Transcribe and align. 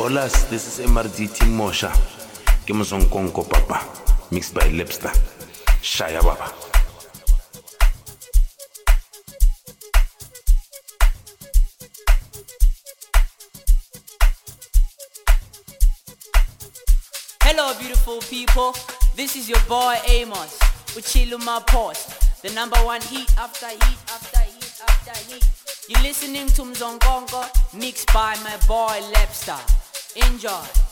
Hola, 0.00 0.28
this 0.48 0.78
is 0.78 0.86
MRD 0.86 1.34
Team 1.34 1.58
Mosha. 1.58 1.90
Ke 2.64 2.70
Konko 3.10 3.42
Papa, 3.50 3.84
mixed 4.30 4.54
by 4.54 4.60
Lipster. 4.70 5.10
Shaya 5.82 6.22
Baba. 6.22 6.54
Hello, 17.42 17.74
beautiful 17.80 18.20
people. 18.30 18.76
This 19.16 19.34
is 19.34 19.48
your 19.48 19.60
boy 19.66 19.96
Amos. 20.06 20.60
Uchilu 20.94 21.44
my 21.44 21.60
post. 21.66 22.42
The 22.42 22.50
number 22.54 22.78
one 22.86 23.02
heat 23.02 23.34
after 23.36 23.66
heat 23.66 23.98
after 24.14 24.42
heat 24.46 24.80
after 24.80 25.34
heat. 25.34 25.44
You're 25.88 26.02
listening 26.02 26.46
to 26.54 26.62
Mzongongo, 26.62 27.50
mixed 27.74 28.06
by 28.14 28.36
my 28.44 28.56
boy 28.68 29.02
Lepstar. 29.12 29.77
Enjoy. 30.26 30.87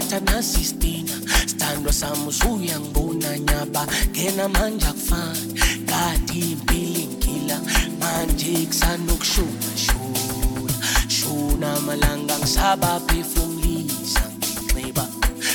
Thatha 0.00 0.20
nasistina 0.20 1.12
sithandwa 1.46 1.92
sami 1.92 2.26
usuyangibona 2.28 3.38
nyaba. 3.38 3.86
Ngena 4.10 4.48
manje 4.48 4.86
akufani 4.86 5.60
kade 5.86 6.38
impilo 6.38 7.00
ingila 7.00 7.60
manje 8.00 8.66
kusanokushuna 8.66 9.76
shuna. 9.76 10.74
Shuna 11.08 11.76
amalanga 11.76 12.38
ngisaba 12.38 13.00
phefumlisa 13.00 14.20
nginxiba 14.38 15.06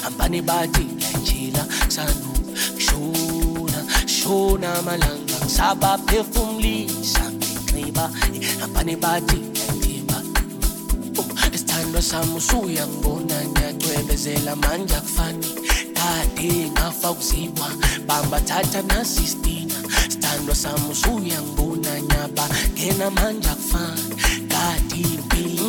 hambani 0.03 0.41
bathi 0.41 0.83
ngiyajila 0.83 1.65
kusanokushuna 1.85 3.85
shuna. 4.07 4.73
Amalanga 4.79 5.33
ngisaba 5.45 5.97
phefumlisa 5.97 7.31
ngiba 7.73 8.09
hambani 8.59 8.95
bathi 8.95 9.35
isithandwa 12.01 12.03
sami 12.03 12.35
usuyangibona 12.37 13.35
ngiyacwebezela 13.45 14.55
manje 14.55 14.95
akufani. 14.95 15.47
Kade 15.93 16.69
ngafa 16.71 17.13
kuzibwa 17.13 17.67
bamba 18.07 18.39
thatha 18.41 18.81
nasistina. 18.81 19.75
Sithandwa 20.09 20.55
sami 20.55 20.91
usuyangibona 20.91 22.01
nyaba 22.01 22.49
ngena 22.73 23.09
manje 23.11 23.49
akufani. 23.49 24.15
Kade 24.49 24.95
impilo 24.95 25.65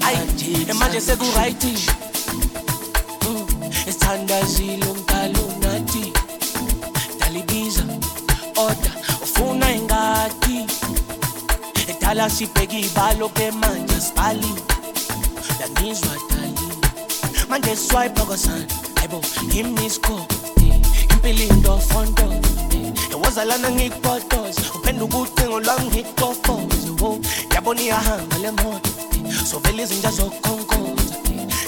manje 0.00 0.72
manje 0.74 1.00
sekurayithi 1.00 1.74
isithandazile 3.88 4.86
umkalo 4.86 5.52
nathi. 5.60 6.12
Dalibiza 7.20 7.84
oda 8.56 8.92
ufuna 9.22 9.72
ingadi. 9.72 10.66
Edala 11.88 12.30
sibheke 12.30 12.80
ibalo 12.80 13.28
ke 13.28 13.50
manje 13.50 14.00
sibali 14.00 14.77
yangizwa 15.78 16.10
dali 16.30 16.54
manje 17.48 17.76
swipe 17.76 18.20
kwasana 18.20 18.64
hayibo 18.94 19.22
imisko 19.54 20.20
impilo 21.10 21.42
into 21.42 21.78
fonto 21.78 22.34
ewazalana 23.12 23.70
ngikuphotoza 23.70 24.60
phenduka 24.84 25.18
ucingo 25.18 25.60
lwami 25.60 25.86
ngitofoze 25.86 26.90
wo 27.00 27.18
yabona 27.54 27.80
iyahamba 27.80 28.38
le 28.38 28.50
moto 28.50 28.90
sovela 29.50 29.82
izinja 29.82 30.10
zokhonkoza 30.10 31.14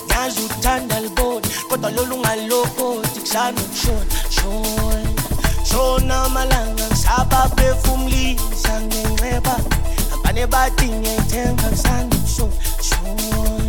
nyazi 0.08 0.40
uthanda 0.40 1.00
liboni 1.00 1.46
kodwa 1.68 1.90
lolu 1.90 2.14
ungalokoti 2.14 3.20
kushana 3.20 3.60
ukushona 3.60 4.06
shona 4.30 5.10
shona 5.64 6.22
amalanga 6.24 6.86
ngisaba 6.86 7.50
phefumlisa 7.56 8.80
ngenxeba 8.80 9.56
abane 10.14 10.46
bathi 10.46 10.86
ngiyayithemba 10.86 11.68
ngisanda 11.70 12.16
ukushona 12.16 13.59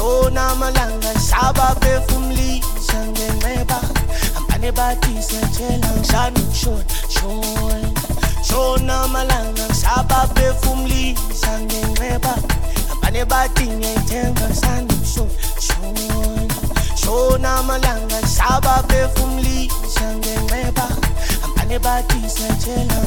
shona 0.00 0.42
amalanga 0.52 1.10
ngisaba 1.12 1.66
phefumlisa 1.80 2.98
ngenxeba 3.12 3.78
abane 4.38 4.70
bathi 4.72 5.12
siyatshela 5.26 5.88
ngishana 5.96 6.40
ukushona 6.40 6.84
shona. 7.14 7.88
Shona 8.48 8.94
amalanga 9.04 9.64
ngisaba 9.68 10.18
phefumlisa 10.34 11.52
ngenxeba 11.66 12.32
abane 12.92 13.22
bathi 13.30 13.64
ngiyayithemba 13.76 14.44
ngisanda 14.48 14.94
ukushona 14.94 15.34
shona. 17.04 17.50
Amalanga 17.60 18.16
ngisaba 18.22 18.74
phefumlisa 18.88 20.06
ngenxeba 20.18 20.86
abane 21.44 21.76
bathi 21.84 22.20
siyatshela 22.34 22.98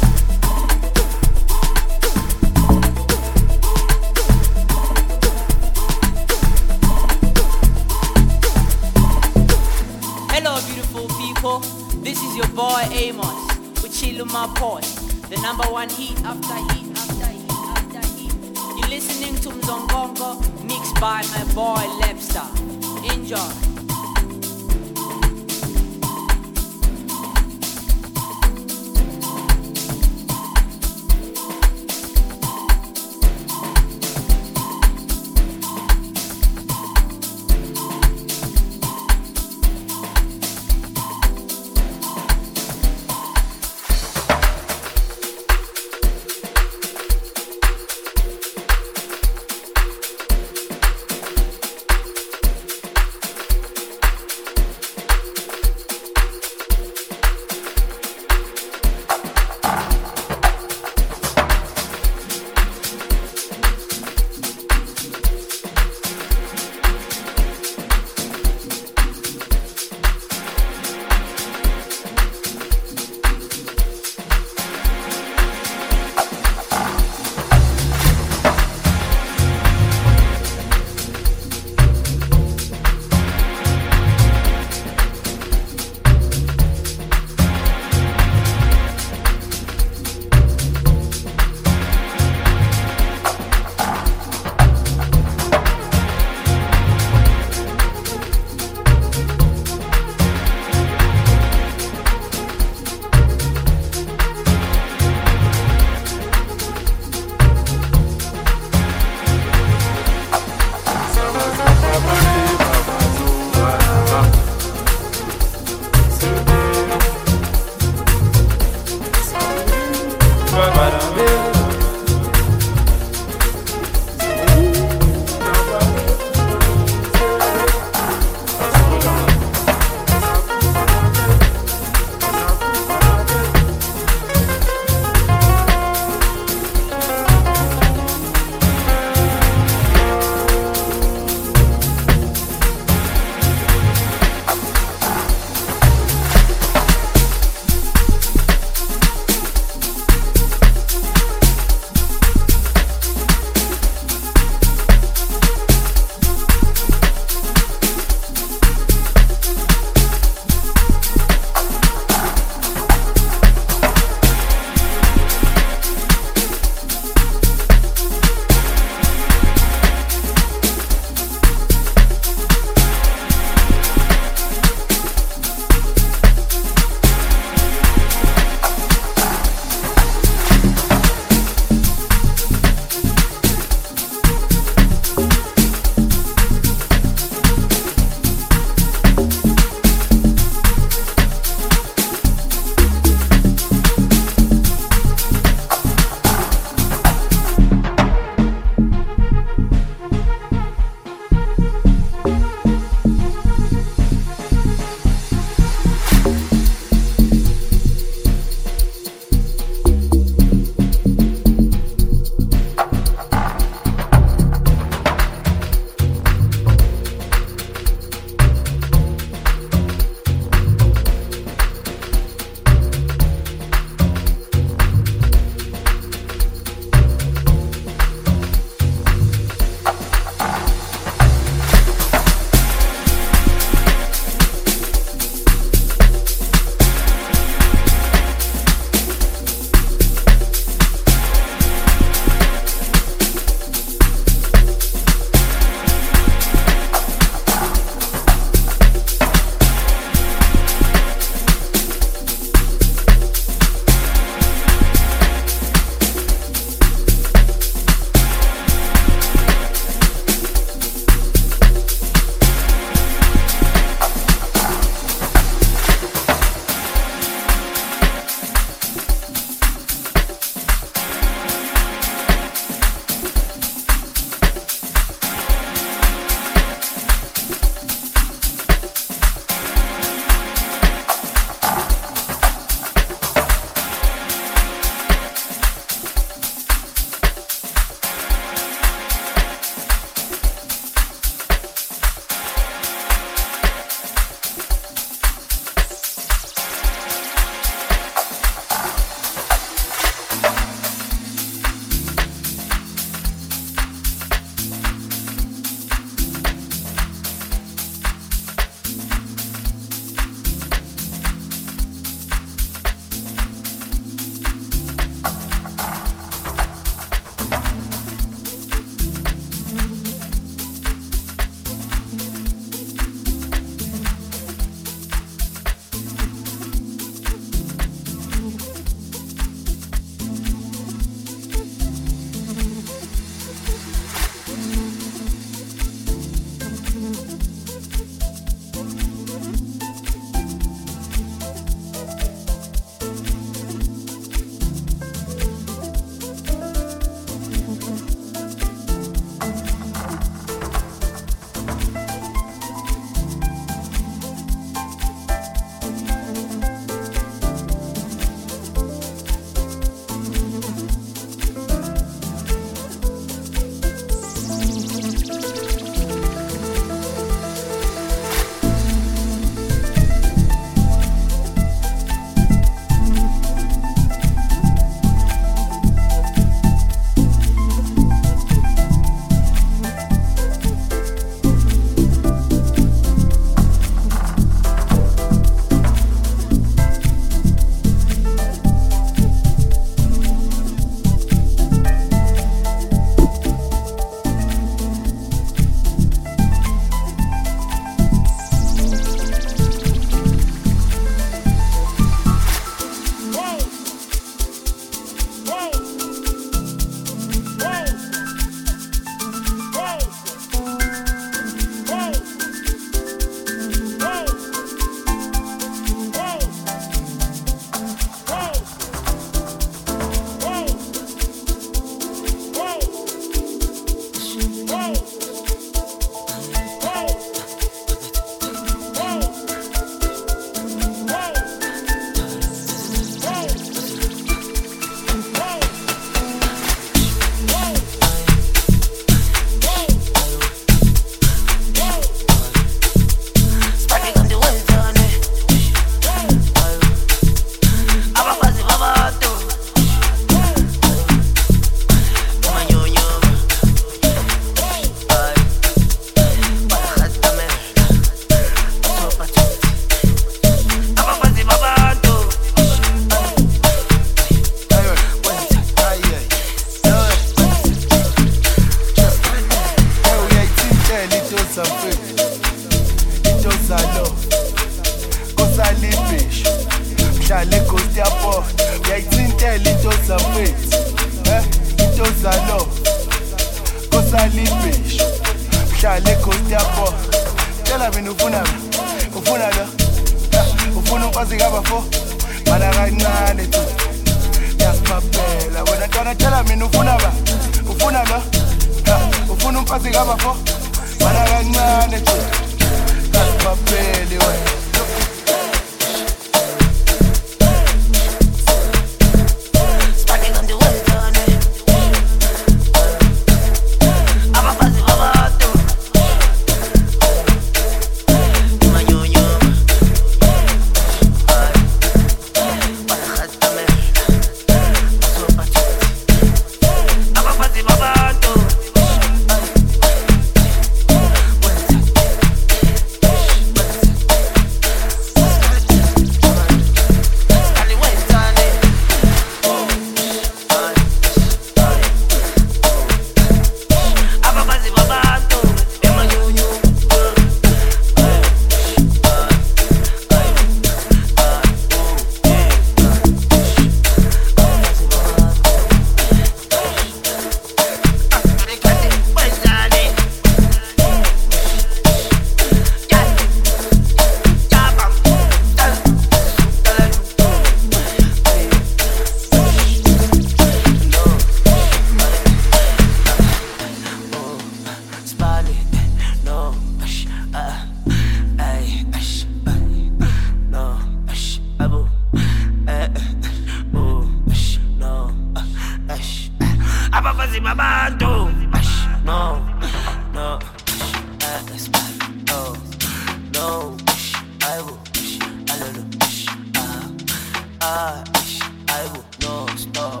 Oh, 599.92 600.00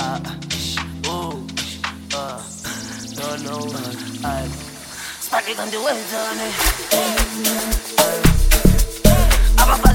uh, 0.00 0.20
oh, 1.04 1.46
uh, 2.12 2.42
don't 3.14 3.44
know. 3.44 3.62
I 4.24 4.48
spotted 5.20 5.58
on 5.60 5.70
the 5.70 5.78
way, 5.78 6.02
darling. 6.10 6.54
I'm 9.58 9.70
a 9.70 9.85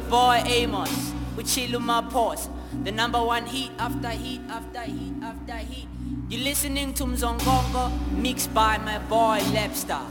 your 0.00 0.08
boy 0.08 0.42
Amos 0.46 1.12
with 1.36 1.46
Chiluma 1.46 2.08
Pause. 2.10 2.48
The 2.84 2.92
number 2.92 3.22
one 3.22 3.44
heat 3.46 3.70
after 3.78 4.08
heat 4.08 4.40
after 4.48 4.80
heat 4.82 5.12
after 5.22 5.56
heat. 5.56 5.88
You're 6.28 6.44
listening 6.44 6.94
to 6.94 7.04
Mzongongo 7.04 7.90
mixed 8.12 8.54
by 8.54 8.78
my 8.78 8.98
boy 8.98 9.40
Lepstar. 9.52 10.06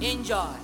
Enjoy. 0.00 0.63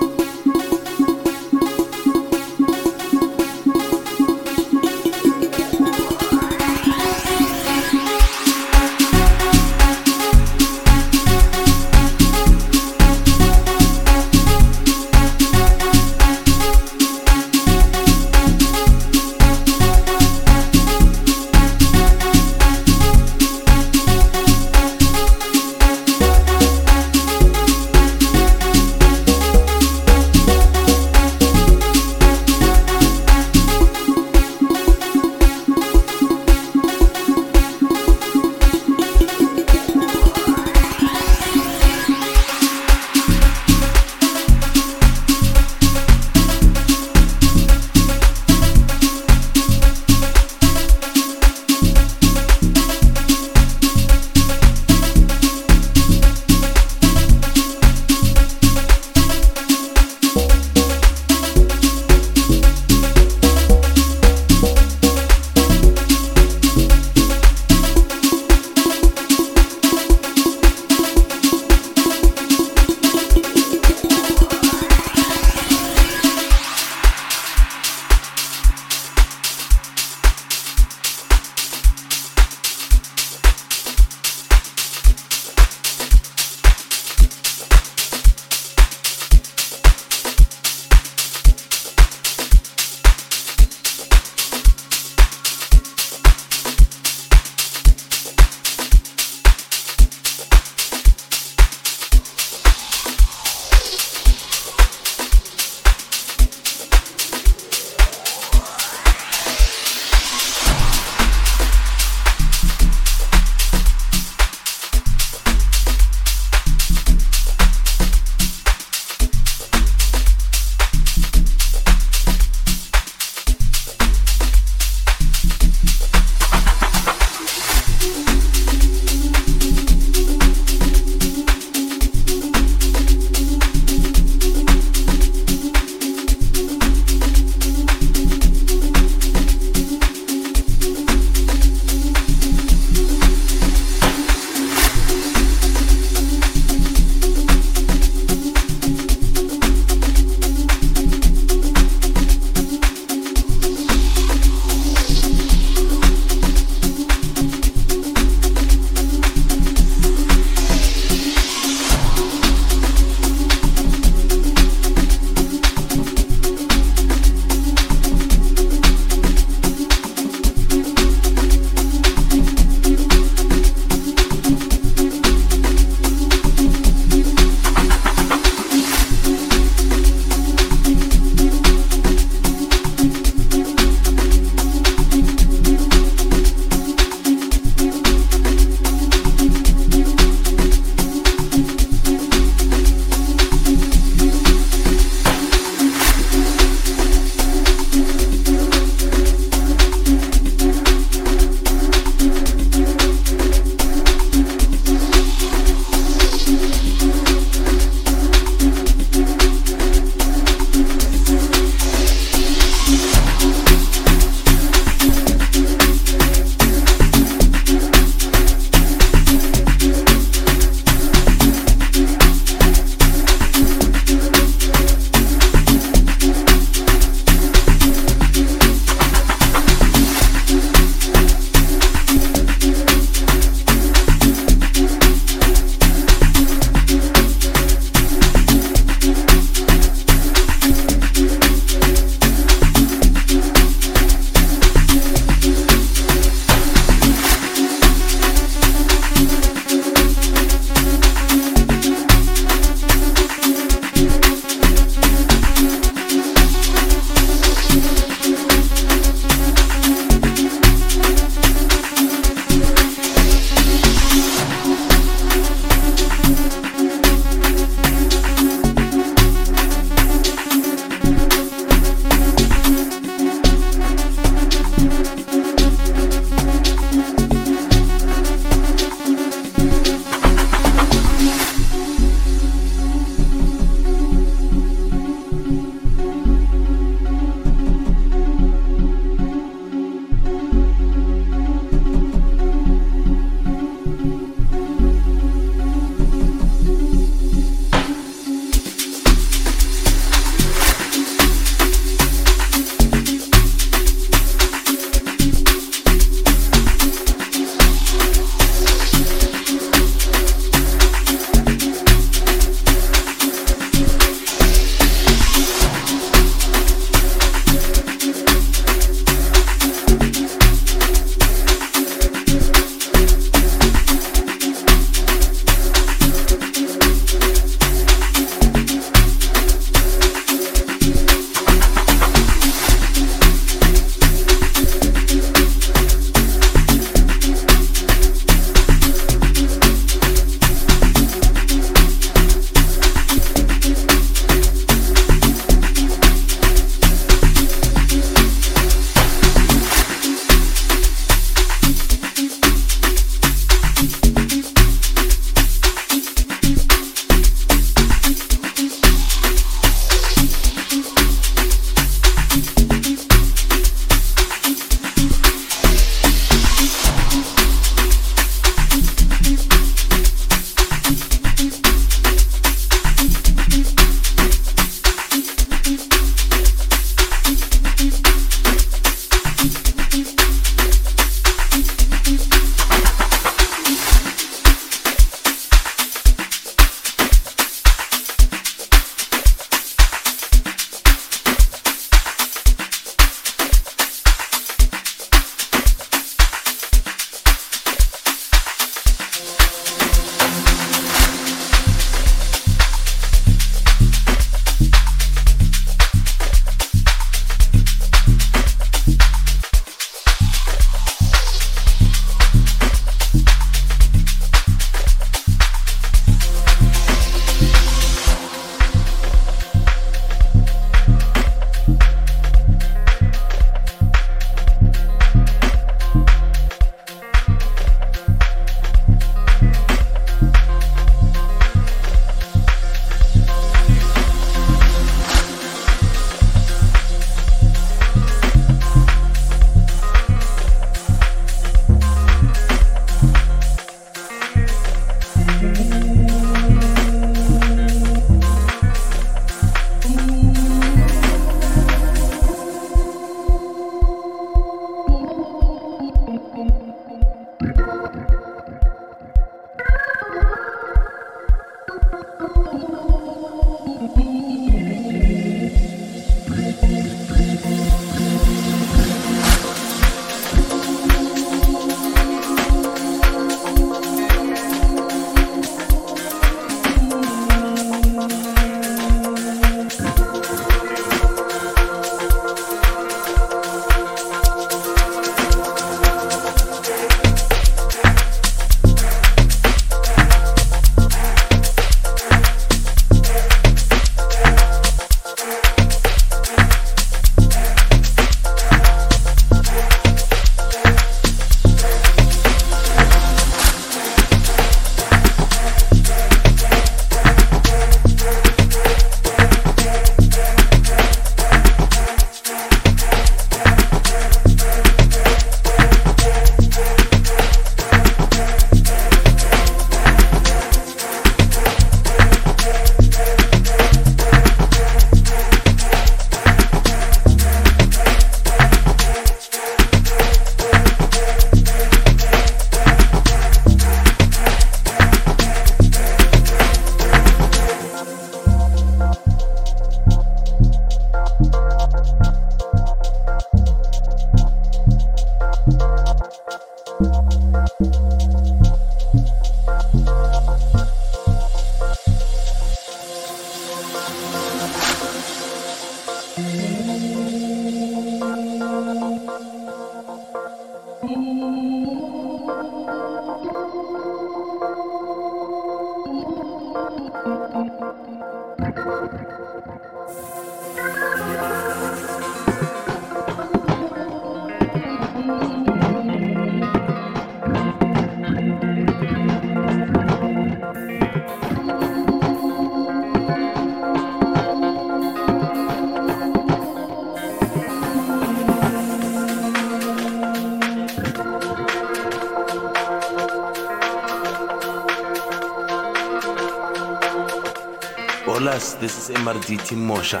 Holas, 599.04 599.26
this 599.26 599.30
is 599.30 599.50
MRDT 599.50 599.56
Mosha. 599.56 600.00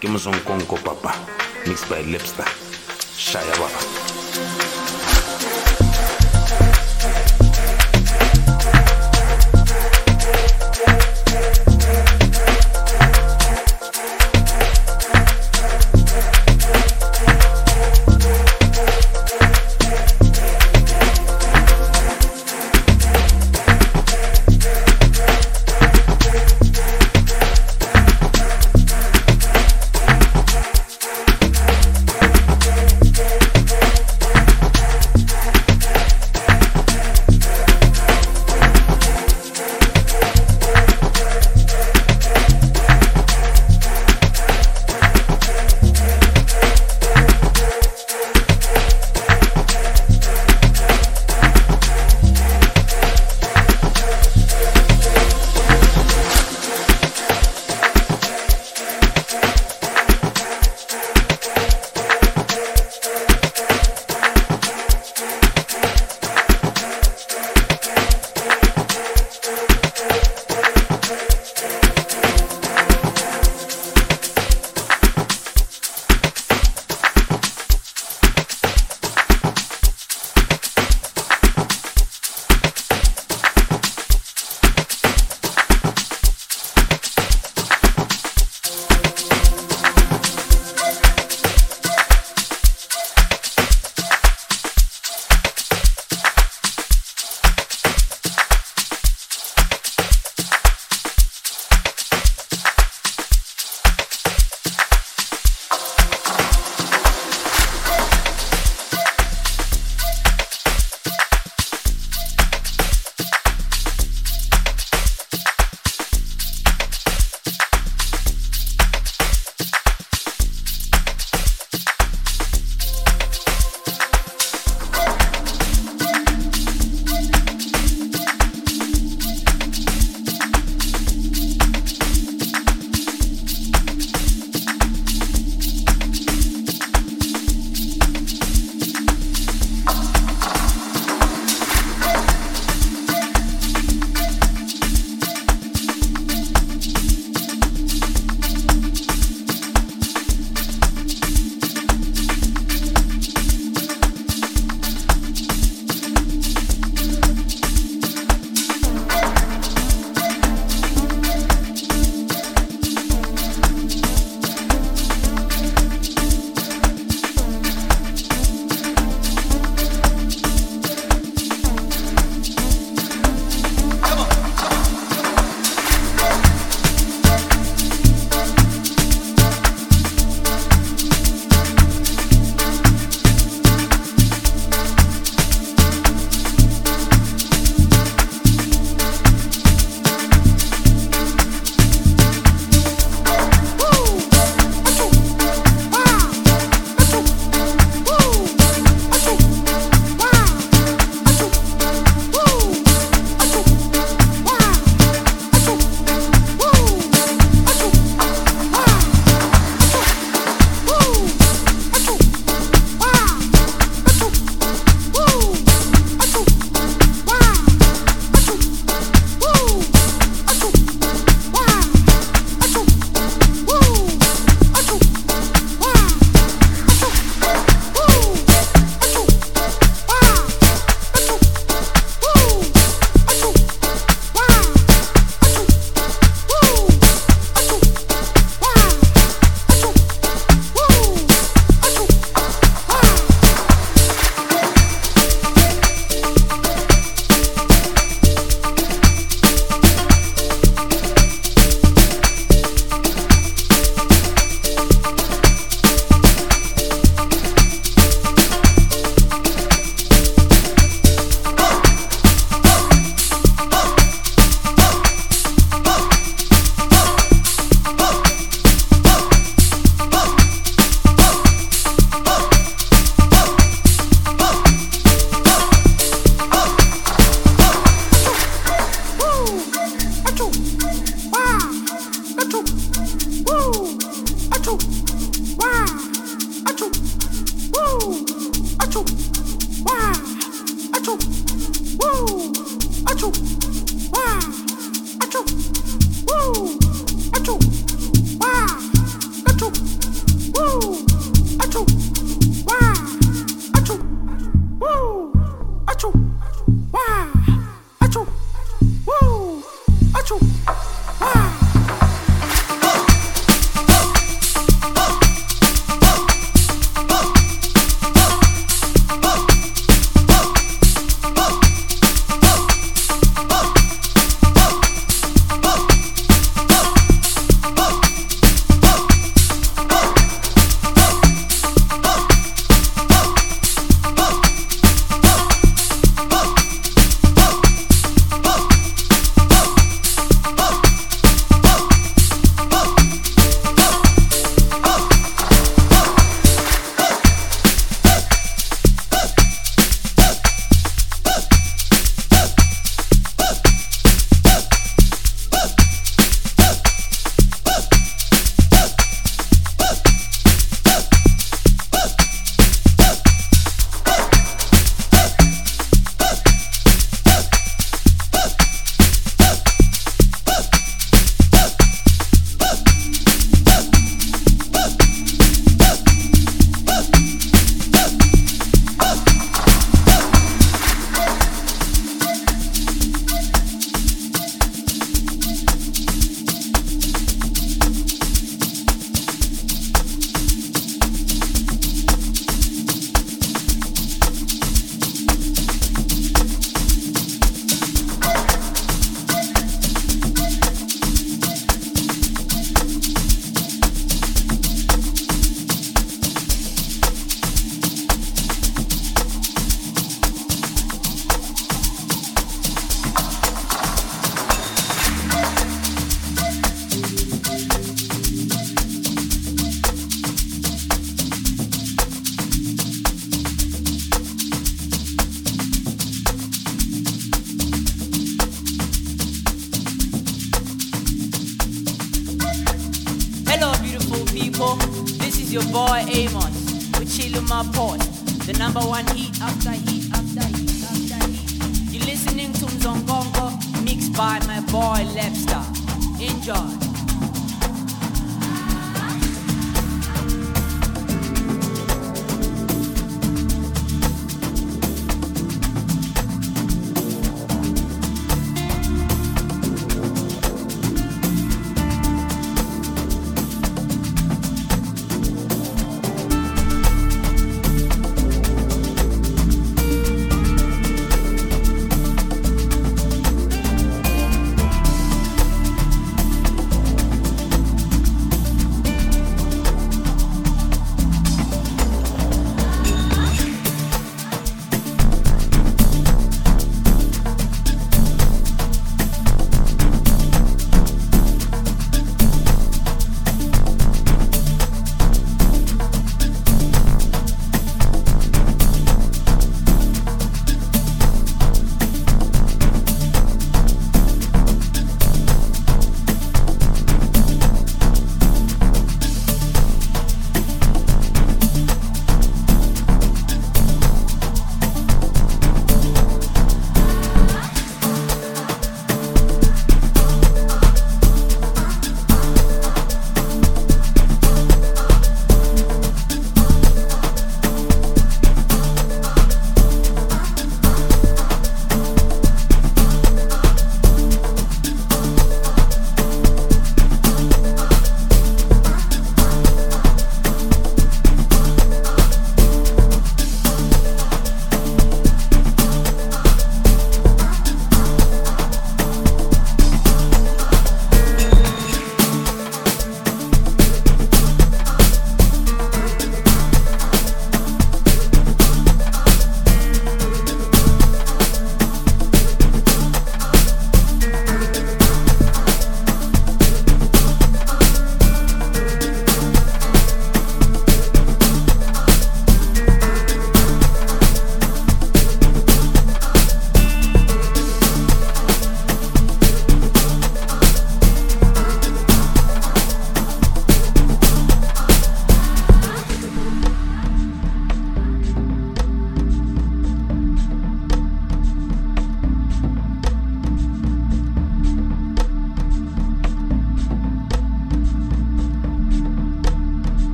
Ke 0.00 0.08
Mzonkonko 0.08 0.76
papa. 0.84 1.14
Mixed 1.66 1.88
by 1.88 2.02
Lipster. 2.02 2.44
Shaya 3.16 3.52
baba. 3.58 4.27